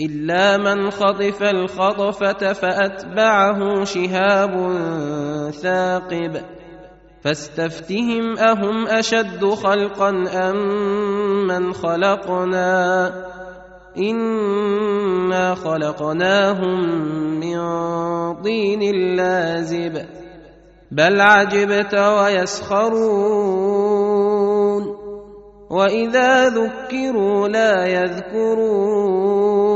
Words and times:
إلا 0.00 0.56
من 0.56 0.90
خطف 0.90 1.42
الخطفة 1.42 2.52
فأتبعه 2.52 3.84
شهاب 3.84 4.72
ثاقب. 5.50 6.36
فاستفتهم 7.22 8.38
أهم 8.38 8.86
أشد 8.86 9.44
خلقا 9.44 10.10
أم 10.50 11.46
من 11.46 11.72
خلقنا؟ 11.72 13.12
إنا 13.98 15.54
خلقناهم 15.54 16.80
من 17.40 17.58
طين 18.42 19.16
لازب. 19.16 20.06
بل 20.90 21.20
عجبت 21.20 21.94
ويسخرون. 21.94 22.96
وإذا 25.70 26.48
ذكروا 26.48 27.48
لا 27.48 27.86
يذكرون. 27.86 29.75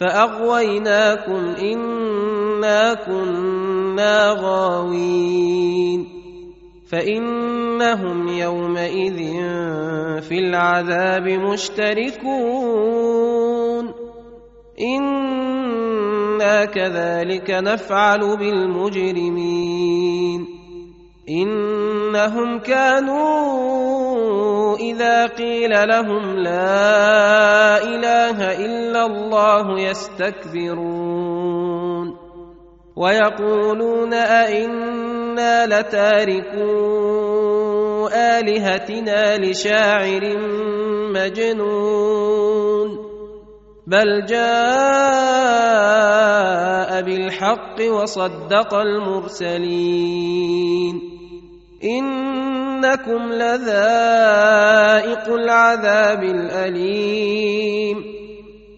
فاغويناكم 0.00 1.54
انا 1.60 2.94
كنا 2.94 4.36
غاوين 4.38 6.06
فانهم 6.90 8.28
يومئذ 8.28 9.16
في 10.20 10.38
العذاب 10.38 11.28
مشتركون 11.28 12.66
أنا 14.80 16.64
كذلك 16.64 17.50
نفعل 17.50 18.36
بالمجرمين 18.36 19.66
انهم 21.28 22.58
كانوا 22.58 23.85
إذا 24.80 25.26
قيل 25.26 25.88
لهم 25.88 26.36
لا 26.36 27.82
إله 27.82 28.64
إلا 28.66 29.06
الله 29.06 29.80
يستكبرون 29.80 31.36
ويقولون 32.96 34.14
أئنا 34.14 35.66
لتاركو 35.66 36.76
آلهتنا 38.08 39.38
لشاعر 39.38 40.38
مجنون 41.14 43.06
بل 43.86 44.24
جاء 44.24 45.46
بالحق 47.02 47.80
وصدق 47.90 48.74
المرسلين 48.74 50.16
إنكم 52.76 53.32
لذائق 53.32 55.24
العذاب 55.28 56.22
الأليم 56.22 58.04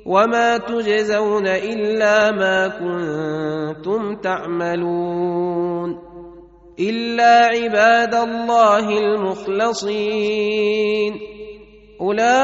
وما 0.06 0.58
تجزون 0.58 1.46
إلا 1.46 2.30
ما 2.30 2.68
كنتم 2.68 4.16
تعملون 4.16 5.98
إلا 6.80 7.46
عباد 7.46 8.14
الله 8.14 8.98
المخلصين 8.98 10.40
أولئك 12.00 12.42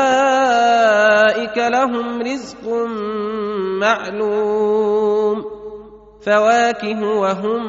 لهم 1.58 2.22
رزق 2.22 2.68
معلوم 3.80 5.44
فواكه 6.20 7.02
وهم 7.02 7.62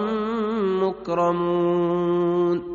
مكرمون 0.83 2.74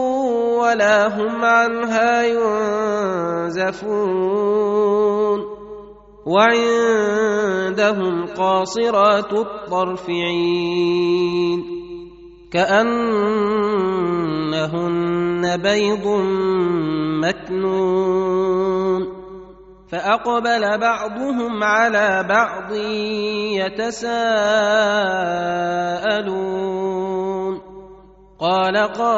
ولا 0.61 1.07
هم 1.07 1.45
عنها 1.45 2.23
ينزفون 3.43 5.39
وعندهم 6.25 8.25
قاصرات 8.25 9.33
الطرف 9.33 10.09
عين 10.09 11.63
كأنهن 12.51 12.91
بيض 15.57 16.07
مكنون 17.23 19.21
فأقبل 19.91 20.77
بعضهم 20.77 21.63
على 21.63 22.25
بعض 22.29 22.71
يتساءلون 23.59 24.11
قال 28.41 28.77
قائل 28.77 29.17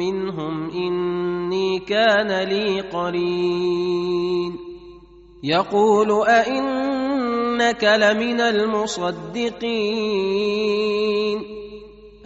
منهم 0.00 0.70
إني 0.70 1.78
كان 1.78 2.48
لي 2.48 2.80
قرين. 2.80 4.56
يقول 5.42 6.28
أئنك 6.28 7.84
لمن 7.84 8.40
المصدقين. 8.40 9.60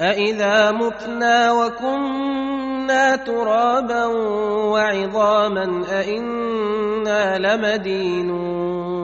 أإذا 0.00 0.70
متنا 0.70 1.52
وكنا 1.52 3.16
ترابا 3.16 4.04
وعظاما 4.70 5.84
أئنا 6.00 7.38
لمدينون. 7.38 8.94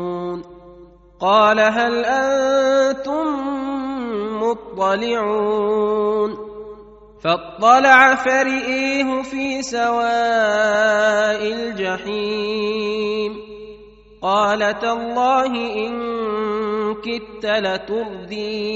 قال 1.20 1.60
هل 1.60 2.04
أنتم 2.04 3.49
مطلعون 4.50 6.36
فاطلع 7.22 8.14
فرئيه 8.14 9.22
في 9.22 9.62
سواء 9.62 11.42
الجحيم 11.52 13.36
قال 14.22 14.78
تالله 14.78 15.52
إن 15.86 15.92
كدت 16.94 17.46
لتردين 17.46 18.70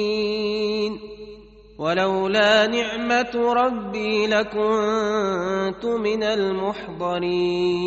ولولا 1.78 2.66
نعمة 2.66 3.52
ربي 3.52 4.26
لكنت 4.26 5.84
من 5.84 6.22
المحضرين 6.22 7.84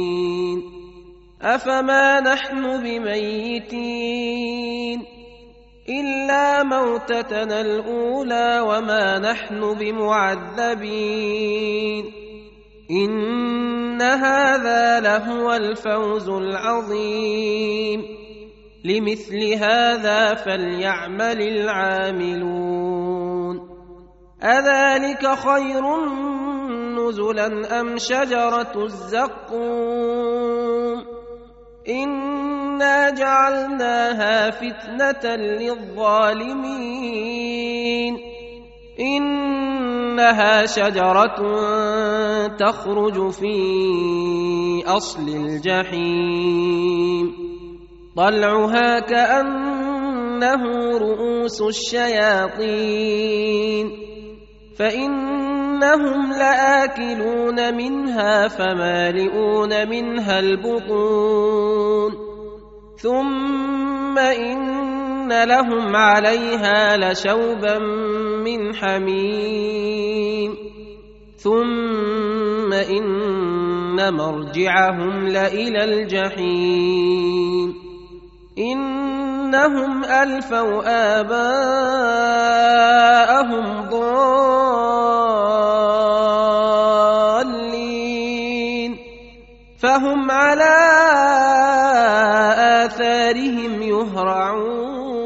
أفما 1.42 2.19
نحن 2.19 2.83
بميتين 2.83 4.38
إلا 5.89 6.63
موتتنا 6.63 7.62
الأولى 7.62 8.60
وما 8.60 9.19
نحن 9.19 9.74
بمعذبين 9.74 10.86
إن 12.92 14.01
هذا 14.01 15.00
لهو 15.00 15.54
الفوز 15.54 16.30
العظيم 16.30 18.04
لمثل 18.86 19.54
هذا 19.54 20.34
فليعمل 20.34 21.42
العاملون 21.42 22.88
أذلك 24.44 25.28
خير 25.28 25.83
نزلا 26.95 27.80
أم 27.80 27.98
شجرة 27.98 28.83
الزقوم 28.83 30.38
إنا 32.77 33.09
جعلناها 33.09 34.51
فتنة 34.51 35.35
للظالمين 35.35 36.57
إنها 39.00 40.65
شجرة 40.65 41.38
تخرج 42.47 43.29
في 43.31 44.83
أصل 44.85 45.29
الجحيم 45.29 46.47
طلعها 48.18 49.00
كأنه 49.00 50.63
رؤوس 50.97 51.62
الشياطين 51.62 53.07
فإنهم 54.77 56.31
لآكلون 56.31 57.75
منها 57.75 58.47
فمالئون 58.47 59.89
منها 59.89 60.39
البطون 60.39 62.26
ثم 62.97 64.17
إن 64.17 65.44
لهم 65.44 65.95
عليها 65.95 66.97
لشوبا 66.97 67.79
من 68.44 68.75
حميم 68.75 70.55
ثم 71.38 72.73
إن 72.73 74.13
مرجعهم 74.13 75.27
لإلى 75.27 75.83
الجحيم 75.83 77.73
إنهم 78.57 80.03
ألفوا 80.03 80.83
آباءهم 81.19 82.47
ضالين 83.89 84.88
فهم 89.79 90.31
على 90.31 91.06
آثارهم 93.28 93.81
يهرعون. 93.81 95.18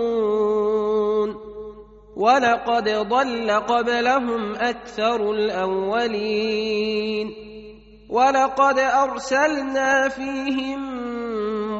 ولقد 2.15 2.89
ضل 2.89 3.51
قبلهم 3.51 4.55
أكثر 4.55 5.31
الأولين. 5.31 7.33
ولقد 8.09 8.79
أرسلنا 8.79 10.09
فيهم 10.09 10.81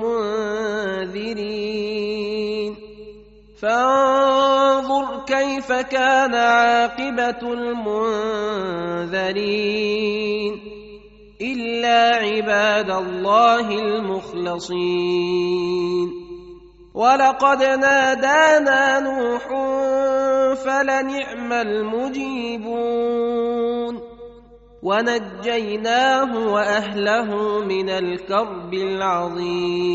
منذرين. 0.03 1.55
فانظر 3.61 5.25
كيف 5.25 5.71
كان 5.71 6.35
عاقبة 6.35 7.53
المنذرين. 7.53 8.81
إلا 11.41 12.15
عباد 12.15 12.89
الله 12.89 13.79
المخلصين. 13.79 15.51
ولقد 16.93 17.63
نادانا 17.63 18.99
نوح 18.99 19.47
فلنعم 20.55 21.53
المجيبون. 21.53 23.21
ونجيناه 24.83 26.53
وأهله 26.53 27.59
من 27.65 27.89
الكرب 27.89 28.73
العظيم. 28.73 29.91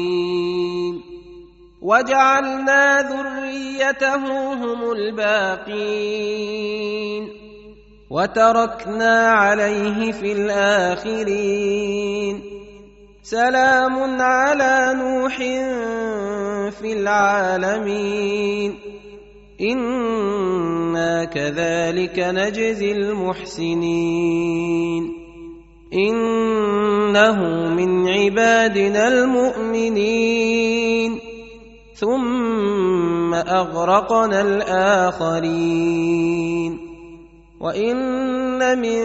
وجعلنا 1.83 3.03
ذريته 3.03 4.55
هم 4.55 4.93
الباقين. 4.93 6.27
وتركنا 8.11 9.29
عليه 9.29 10.13
في 10.13 10.33
الآخرين. 10.33 12.43
سلام 13.23 14.23
على 14.23 14.95
نوح 14.95 15.37
في 16.71 16.93
العالمين. 16.93 18.75
إنا 19.61 21.25
كذلك 21.25 22.19
نجزي 22.19 22.93
المحسنين. 22.93 25.13
إنه 25.95 27.69
من 27.75 28.09
عبادنا 28.09 29.09
المؤمنين. 29.09 31.21
ثم 31.95 33.35
أغرقنا 33.35 34.41
الآخرين. 34.41 36.07
وان 37.61 38.79
من 38.79 39.03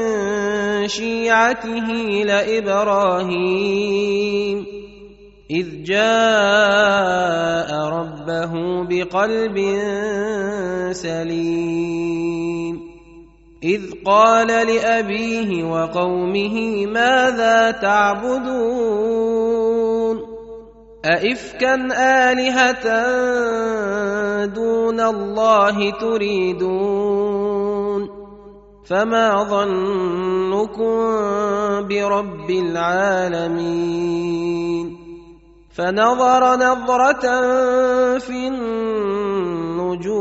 شيعته 0.88 1.88
لابراهيم 2.26 3.82
اذ 5.52 5.84
جاء 5.84 7.76
ربه 7.76 8.54
بقلب 8.90 9.58
سليم 10.92 12.92
اذ 13.64 13.82
قال 14.06 14.48
لابيه 14.48 15.64
وقومه 15.64 16.86
ماذا 16.86 17.72
تعبدون 17.72 19.42
أئفكا 21.06 21.76
آلهة 22.32 22.86
دون 24.46 25.00
الله 25.00 25.92
تريدون 26.00 27.21
فما 28.92 29.44
ظنكم 29.44 30.92
برب 31.88 32.50
العالمين 32.50 33.78
فنظر 35.74 36.56
نظرة 36.56 37.26
في 38.20 38.48
النجوم 38.48 40.12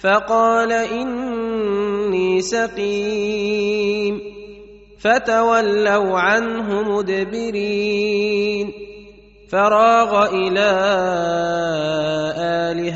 فقال 0.00 0.72
إني 0.72 2.40
سقيم 2.40 4.20
فتولوا 5.00 6.18
عنه 6.18 6.82
مدبرين 6.82 8.72
فراغ 9.50 10.28
إلى 10.34 10.70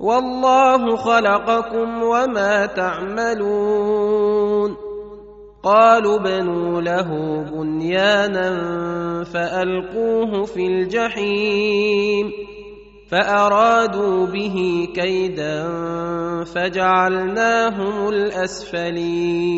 والله 0.00 0.96
خلقكم 0.96 2.02
وما 2.02 2.66
تعملون. 2.66 4.76
قالوا 5.62 6.18
بنوا 6.18 6.80
له 6.80 7.10
بنيانا 7.50 8.50
فألقوه 9.24 10.44
في 10.44 10.66
الجحيم 10.66 12.32
فأرادوا 13.10 14.26
به 14.26 14.88
كيدا 14.94 15.68
فجعلناهم 16.44 18.08
الأسفلين. 18.08 19.48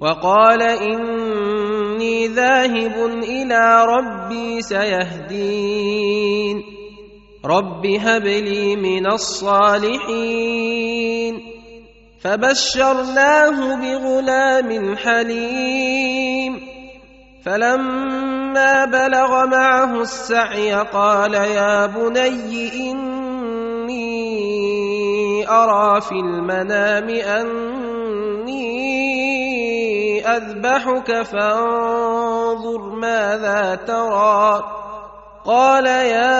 وقال 0.00 0.62
إني 0.62 2.26
ذاهب 2.26 2.96
إلى 3.22 3.86
ربي 3.86 4.62
سيهدين. 4.62 6.11
رب 7.44 7.86
هب 7.86 8.24
لي 8.24 8.76
من 8.76 9.06
الصالحين 9.06 10.72
فبشرناه 12.20 13.76
بغلام 13.76 14.96
حليم 14.96 16.60
فلما 17.44 18.84
بلغ 18.84 19.46
معه 19.46 20.00
السعي 20.00 20.72
قال 20.74 21.34
يا 21.34 21.86
بني 21.86 22.90
اني 22.90 24.02
ارى 25.48 26.00
في 26.00 26.12
المنام 26.14 27.08
اني 27.08 28.62
اذبحك 30.26 31.22
فانظر 31.22 32.94
ماذا 32.94 33.74
ترى 33.86 34.81
قال 35.44 35.86
يا 35.86 36.30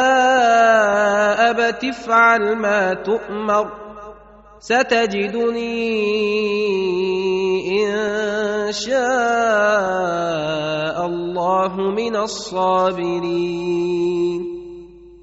أبت 1.50 1.85
افعل 1.85 2.56
ما 2.56 2.94
تؤمر 2.94 3.66
ستجدني 4.61 5.82
إن 7.82 8.73
شاء 8.73 8.97
الله 11.06 11.76
من 11.76 12.16
الصابرين. 12.16 13.42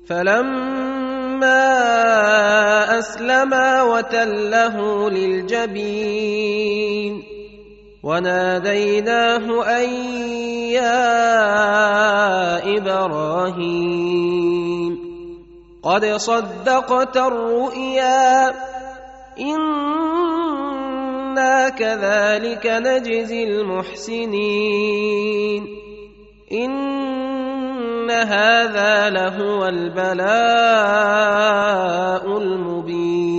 فلما 0.09 1.79
أسلما 2.99 3.83
وتله 3.83 5.09
للجبين. 5.09 6.59
وناديناه 8.03 9.79
أن 9.79 9.89
يا 10.71 11.17
إبراهيم. 12.77 14.99
قد 15.83 16.05
صدقت 16.05 17.17
الرؤيا. 17.17 18.53
إنا 19.39 20.09
كذلك 21.69 22.65
نجزي 22.65 23.43
المحسنين. 23.43 25.67
إن 26.51 28.11
هذا 28.11 29.09
لهو 29.09 29.65
البلاء 29.65 30.27
المبين. 32.37 33.38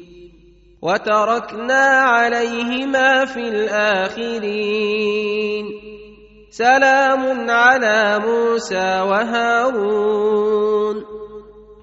وتركنا 0.81 1.83
عليهما 1.83 3.25
في 3.25 3.39
الآخرين. 3.39 5.65
سلام 6.49 7.49
على 7.49 8.19
موسى 8.19 9.01
وهارون. 9.01 11.05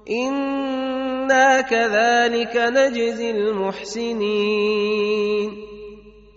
إنا 0.09 1.61
كذلك 1.61 2.55
نجزي 2.55 3.31
المحسنين. 3.31 5.51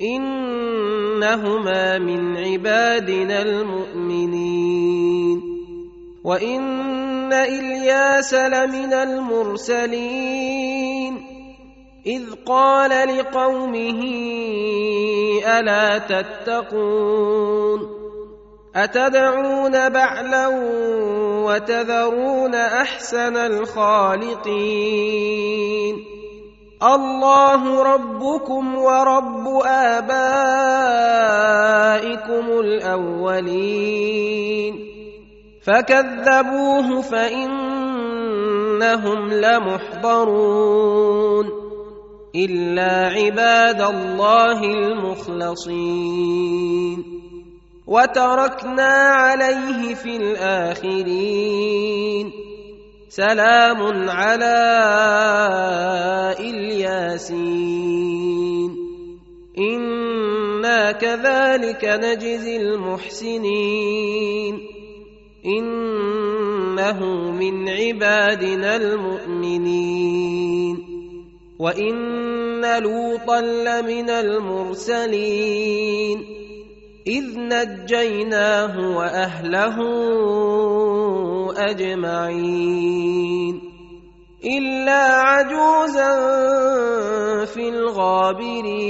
إنهما 0.03 1.99
من 1.99 2.37
عبادنا 2.37 3.43
المؤمنين. 3.43 5.43
وإن 6.25 6.93
ان 7.33 7.33
إلياس 7.33 8.35
لمن 8.35 8.93
المرسلين. 8.93 10.92
إذ 12.07 12.23
قال 12.47 13.19
لقومه 13.19 14.03
ألا 15.47 15.99
تتقون؟ 15.99 17.81
أتدعون 18.77 19.89
بعلا 19.89 20.49
وتذرون 21.47 22.55
أحسن 22.55 23.37
الخالقين؟ 23.37 24.53
الله 26.83 27.83
ربكم 27.83 28.75
ورب 28.75 29.63
آبائكم 29.67 30.21
الأولين. 32.61 34.13
فكذبوه 35.67 37.03
فإنهم 37.03 37.73
لمحضرون. 39.33 40.83
إلا 42.37 43.07
عباد 43.07 43.81
الله 43.81 44.65
المخلصين. 44.65 46.43
وتركنا 47.87 48.93
عليه 48.93 49.95
في 49.95 50.17
الآخرين. 50.17 52.33
سلام 53.09 54.09
على 54.09 54.57
إلياسين. 56.41 58.77
إنا 59.59 60.93
كذلك 60.93 61.85
نجزي 61.85 62.57
المحسنين. 62.57 64.61
إنه 65.47 67.31
من 67.31 67.69
عبادنا 67.69 68.77
المؤمنين. 68.77 70.92
وان 71.63 72.83
لوطا 72.83 73.41
لمن 73.41 74.11
المرسلين 74.11 75.63
اذ 77.07 77.39
نجيناه 77.39 78.97
واهله 78.97 79.77
اجمعين 81.71 83.61
الا 84.45 85.03
عجوزا 85.23 86.15
في 87.45 87.69
الغابرين 87.69 88.83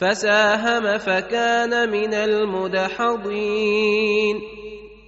فساهم 0.00 0.98
فكان 0.98 1.90
من 1.90 2.14
المدحضين. 2.14 4.40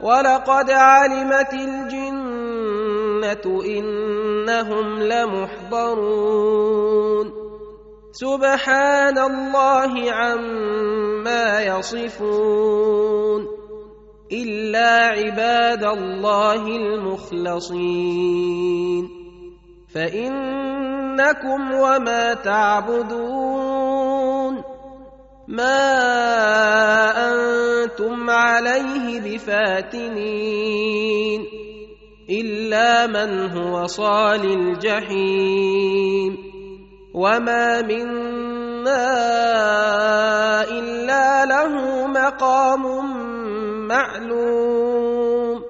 ولقد 0.00 0.70
علمت 0.70 1.52
الجنة 1.52 3.62
إنهم 3.64 5.02
لمحضرون. 5.02 6.28
سبحان 8.12 9.18
الله 9.18 10.12
عما 10.12 11.62
يصفون. 11.62 13.46
إلا 14.32 15.06
عباد 15.06 15.84
الله 15.84 16.66
المخلصين. 16.66 17.98
فإنكم 19.94 21.72
وما 21.72 22.34
تعبدون. 22.34 23.87
ما 25.48 25.80
أنتم 27.16 28.30
عليه 28.30 29.20
بفاتنين 29.20 30.66
الا 32.30 33.06
من 33.06 33.50
هو 33.50 33.86
صال 33.86 34.44
الجحيم 34.44 36.36
وما 37.14 37.82
منا 37.82 39.08
الا 40.62 41.44
له 41.44 42.06
مقام 42.06 42.84
معلوم 43.88 45.62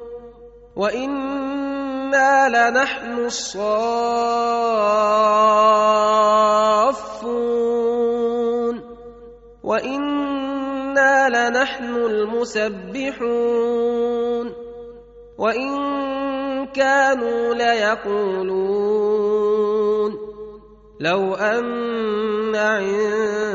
وأنا 0.76 2.48
لنحن 2.48 3.18
الصافون 3.24 4.58
وأنا 9.68 11.28
لنحن 11.28 11.94
المسبحون 12.08 13.36
وان 15.38 15.76
كانوا 16.66 17.54
ليقولون 17.54 18.98
لو 21.00 21.34
ان 21.34 22.56
عندنا 22.56 23.48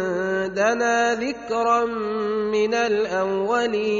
ذكرا 1.13 1.85
من 2.53 2.73
الاولين 2.73 3.93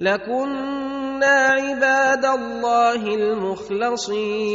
لكنا 0.00 1.26
عباد 1.26 2.24
الله 2.24 3.14
المخلصين 3.14 4.54